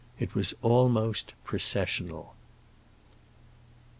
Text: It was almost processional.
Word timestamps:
It 0.19 0.33
was 0.33 0.55
almost 0.63 1.35
processional. 1.43 2.33